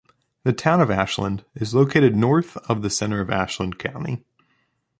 [0.45, 4.25] The town of Ashland is located north of the center of Ashland County.